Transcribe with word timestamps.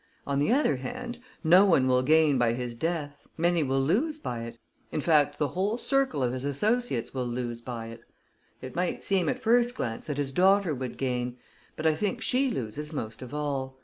On 0.25 0.39
the 0.39 0.51
other 0.51 0.77
hand, 0.77 1.19
no 1.43 1.63
one 1.63 1.85
will 1.87 2.01
gain 2.01 2.39
by 2.39 2.53
his 2.53 2.73
death 2.73 3.27
many 3.37 3.61
will 3.61 3.79
lose 3.79 4.17
by 4.17 4.45
it 4.45 4.57
in 4.91 4.99
fact, 4.99 5.37
the 5.37 5.49
whole 5.49 5.77
circle 5.77 6.23
of 6.23 6.33
his 6.33 6.43
associates 6.43 7.13
will 7.13 7.27
lose 7.27 7.61
by 7.61 7.89
it. 7.89 8.01
It 8.63 8.75
might 8.75 9.03
seem, 9.03 9.29
at 9.29 9.37
first 9.37 9.75
glance, 9.75 10.07
that 10.07 10.17
his 10.17 10.31
daughter 10.31 10.73
would 10.73 10.97
gain; 10.97 11.37
but 11.75 11.85
I 11.85 11.93
think 11.93 12.19
she 12.23 12.49
loses 12.49 12.91
most 12.91 13.21
of 13.21 13.31
all. 13.31 13.77